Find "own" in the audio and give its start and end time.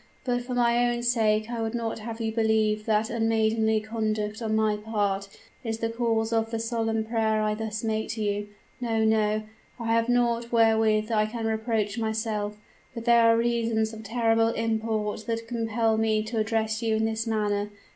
0.91-1.03